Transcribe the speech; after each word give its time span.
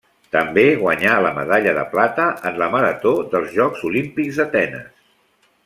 També 0.35 0.61
guanyà 0.79 1.17
la 1.25 1.33
medalla 1.35 1.73
de 1.79 1.83
plata 1.91 2.25
en 2.51 2.57
la 2.63 2.69
marató 2.77 3.13
dels 3.35 3.53
Jocs 3.59 3.85
Olímpics 3.91 4.41
d'Atenes. 4.43 4.89